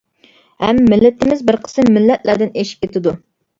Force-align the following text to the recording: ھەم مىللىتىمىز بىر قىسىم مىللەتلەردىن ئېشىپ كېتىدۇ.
ھەم 0.63 0.79
مىللىتىمىز 0.93 1.45
بىر 1.51 1.61
قىسىم 1.67 1.93
مىللەتلەردىن 1.99 2.53
ئېشىپ 2.63 2.85
كېتىدۇ. 2.89 3.17